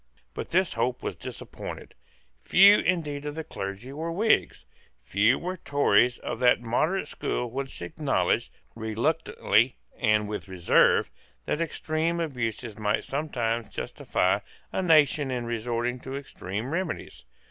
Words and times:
But 0.33 0.49
this 0.49 0.73
hope 0.73 1.03
was 1.03 1.15
disappointed. 1.15 1.93
Few 2.41 2.79
indeed 2.79 3.23
of 3.27 3.35
the 3.35 3.43
clergy 3.43 3.93
were 3.93 4.11
Whigs. 4.11 4.65
Few 5.03 5.37
were 5.37 5.57
Tories 5.57 6.17
of 6.17 6.39
that 6.39 6.59
moderate 6.59 7.07
school 7.07 7.51
which 7.51 7.83
acknowledged, 7.83 8.51
reluctantly 8.73 9.77
and 9.95 10.27
with 10.27 10.47
reserve, 10.47 11.11
that 11.45 11.61
extreme 11.61 12.19
abuses 12.19 12.79
might 12.79 13.03
sometimes 13.03 13.69
justify 13.69 14.39
a 14.73 14.81
nation 14.81 15.29
in 15.29 15.45
resorting 15.45 15.99
to 15.99 16.17
extreme 16.17 16.71
remedies. 16.73 17.23